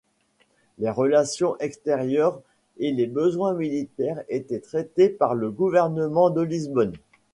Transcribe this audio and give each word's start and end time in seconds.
Les 0.79 0.89
relations 0.89 1.55
extérieures 1.59 2.41
et 2.77 2.91
les 2.91 3.05
besoins 3.05 3.53
militaires 3.53 4.23
étaient 4.29 4.59
traités 4.59 5.09
par 5.09 5.35
le 5.35 5.51
gouvernement 5.51 6.31
de 6.31 6.41
Lisbonne. 6.41 6.93